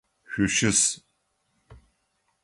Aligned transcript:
Шъущыс! 0.31 0.79